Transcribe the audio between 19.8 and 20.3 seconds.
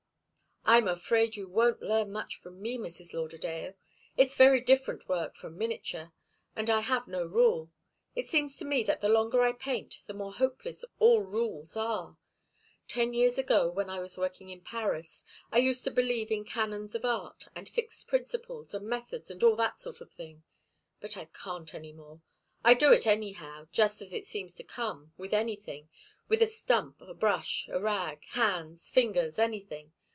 of